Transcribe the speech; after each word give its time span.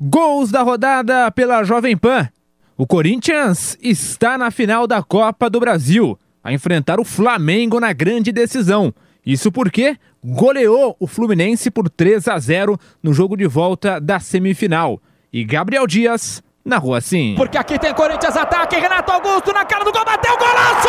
Gols 0.00 0.50
da 0.50 0.62
rodada 0.62 1.30
pela 1.30 1.62
Jovem 1.62 1.94
Pan. 1.94 2.26
O 2.74 2.86
Corinthians 2.86 3.76
está 3.82 4.38
na 4.38 4.50
final 4.50 4.86
da 4.86 5.02
Copa 5.02 5.50
do 5.50 5.60
Brasil, 5.60 6.18
a 6.42 6.54
enfrentar 6.54 6.98
o 6.98 7.04
Flamengo 7.04 7.78
na 7.78 7.92
grande 7.92 8.32
decisão. 8.32 8.94
Isso 9.26 9.52
porque 9.52 9.98
goleou 10.24 10.96
o 10.98 11.06
Fluminense 11.06 11.70
por 11.70 11.90
3 11.90 12.28
a 12.28 12.38
0 12.38 12.80
no 13.02 13.12
jogo 13.12 13.36
de 13.36 13.46
volta 13.46 14.00
da 14.00 14.18
semifinal. 14.18 14.98
E 15.30 15.44
Gabriel 15.44 15.86
Dias 15.86 16.42
na 16.64 16.78
rua 16.78 17.02
sim. 17.02 17.34
Porque 17.36 17.58
aqui 17.58 17.78
tem 17.78 17.92
Corinthians 17.92 18.38
ataque, 18.38 18.76
Renato 18.76 19.12
Augusto 19.12 19.52
na 19.52 19.66
cara 19.66 19.84
do 19.84 19.92
gol, 19.92 20.04
bateu 20.06 20.34
golaço! 20.38 20.88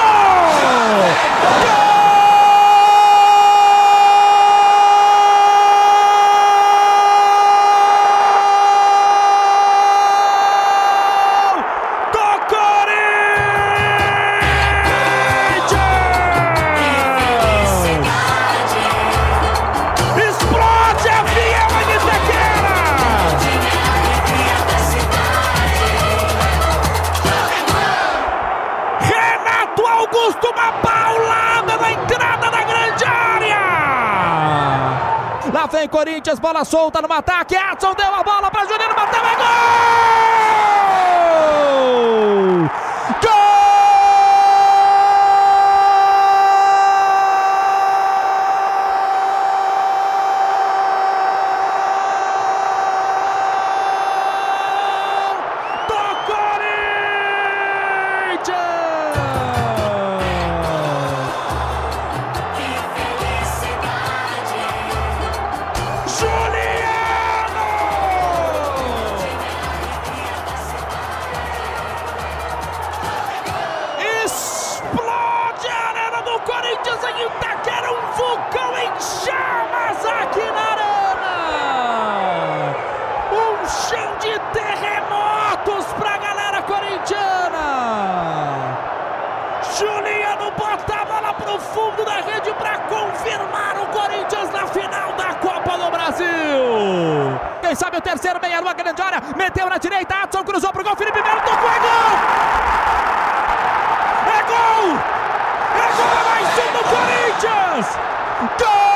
Gol! 1.65 1.90
Vem 35.81 35.89
Corinthians, 35.89 36.39
bola 36.39 36.63
solta 36.63 37.01
no 37.01 37.11
ataque. 37.11 37.55
Edson 37.55 37.95
deu 37.95 38.13
a 38.13 38.23
bola 38.23 38.51
para 38.51 38.65
Juninho, 38.65 38.93
bateu, 38.93 39.25
é 39.25 39.35
gol! 39.35 39.45
Gol! 43.23 43.41
Corinthians 58.37 58.80
Um 83.71 83.87
chão 83.87 84.17
de 84.19 84.37
terremotos 84.51 85.85
para 85.93 86.15
a 86.15 86.17
galera 86.17 86.61
corintiana. 86.63 87.61
Juliano 89.77 90.51
bota 90.51 90.93
a 90.93 91.05
bola 91.05 91.33
pro 91.33 91.57
fundo 91.57 92.03
da 92.03 92.15
rede 92.15 92.53
para 92.53 92.79
confirmar 92.79 93.77
o 93.77 93.85
Corinthians 93.87 94.51
na 94.51 94.67
final 94.67 95.13
da 95.13 95.35
Copa 95.35 95.77
do 95.77 95.89
Brasil. 95.89 97.39
Quem 97.61 97.73
sabe 97.73 97.95
o 97.95 98.01
terceiro, 98.01 98.41
meia 98.41 98.59
lua, 98.59 98.73
grande 98.73 99.01
área, 99.01 99.21
meteu 99.37 99.69
na 99.69 99.77
direita, 99.77 100.15
Adson 100.23 100.43
cruzou 100.43 100.73
pro 100.73 100.83
gol, 100.83 100.97
Felipe 100.97 101.21
Melo 101.21 101.39
tocou, 101.39 101.69
é 101.69 101.79
gol! 101.79 102.11
É 104.27 104.43
gol! 104.43 104.99
Corinthians! 106.89 107.97
Gol! 108.59 108.90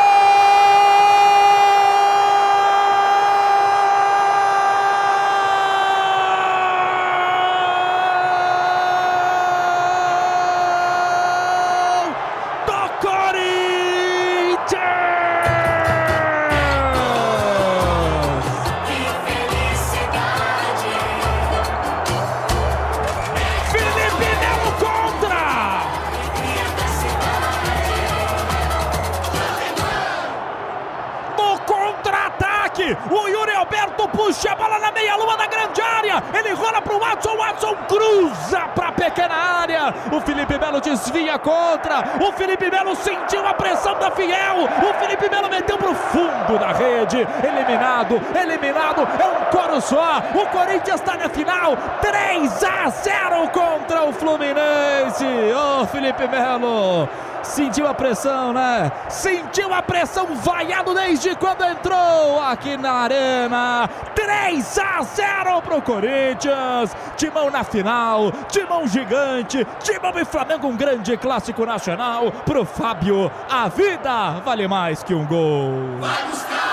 Yuri 33.85 33.95
Alberto 33.95 34.07
puxa 34.09 34.51
a 34.51 34.55
bola 34.55 34.79
na 34.79 34.91
meia-lua 34.91 35.37
da 35.37 35.45
grande 35.45 35.81
área. 35.81 36.23
Ele 36.33 36.53
rola 36.53 36.81
para 36.81 36.95
o 36.95 36.99
Watson. 36.99 37.37
Watson 37.37 37.75
cruza 37.87 38.61
para 38.73 38.87
a 38.87 38.91
pequena 38.91 39.35
área. 39.35 39.93
O 40.11 40.19
Felipe 40.21 40.57
Melo 40.57 40.81
desvia 40.81 41.37
contra. 41.37 42.03
O 42.19 42.31
Felipe 42.33 42.69
Melo 42.69 42.95
sentiu 42.95 43.45
a 43.45 43.53
pressão 43.53 43.97
da 43.99 44.11
Fiel. 44.11 44.63
O 44.63 44.93
Felipe 44.99 45.29
Melo 45.29 45.49
meteu 45.49 45.77
para 45.77 45.89
o 45.89 45.95
fundo 45.95 46.57
da 46.59 46.71
rede. 46.71 47.27
Eliminado, 47.43 48.21
eliminado. 48.35 49.07
É 49.19 49.25
um 49.25 49.45
coro 49.51 49.81
só. 49.81 50.21
O 50.33 50.47
Corinthians 50.47 50.99
está 50.99 51.15
na 51.17 51.29
final. 51.29 51.77
3 52.01 52.63
a 52.63 52.89
0 52.89 53.49
contra 53.49 54.03
o 54.03 54.13
Fluminense. 54.13 55.25
Ô, 55.25 55.81
oh, 55.81 55.85
Felipe 55.87 56.27
Melo. 56.27 57.07
Sentiu 57.45 57.87
a 57.87 57.93
pressão, 57.93 58.51
né? 58.51 58.91
Sentiu 59.07 59.73
a 59.73 59.81
pressão, 59.81 60.35
vaiado 60.35 60.93
desde 60.93 61.35
quando 61.35 61.63
entrou 61.63 62.41
aqui 62.41 62.75
na 62.75 62.91
arena. 62.91 63.89
3 64.13 64.79
a 64.79 65.01
0 65.03 65.61
pro 65.61 65.81
Corinthians. 65.81 66.95
Timão 67.15 67.49
na 67.49 67.63
final, 67.63 68.31
timão 68.49 68.87
gigante, 68.87 69.65
timão 69.79 70.11
e 70.19 70.25
Flamengo, 70.25 70.67
um 70.67 70.75
grande 70.75 71.15
clássico 71.15 71.65
nacional. 71.65 72.31
Pro 72.45 72.65
Fábio, 72.65 73.31
a 73.49 73.69
vida 73.69 74.41
vale 74.43 74.67
mais 74.67 75.03
que 75.03 75.13
um 75.13 75.25
gol. 75.25 75.71
Vamos 75.99 76.64